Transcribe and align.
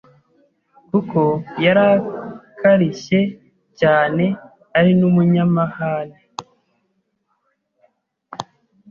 kuko 0.89 1.21
yari 1.65 1.83
akarishye 1.95 3.19
cyane 3.79 4.25
ari 4.77 4.91
n’umunyamahane. 4.99 6.19